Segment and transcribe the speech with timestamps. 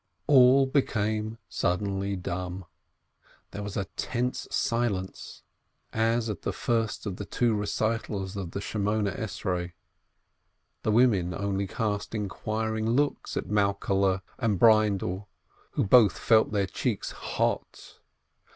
[0.25, 2.65] All became suddenly dumb;
[3.51, 5.43] there was a tense silence,
[5.93, 9.71] as at the first of the two recitals of the Eighteen Bene dictions;
[10.81, 15.27] the women only cast inquiring looks at Mal kehle and Breindel,
[15.73, 17.99] who both felt their cheeks hot.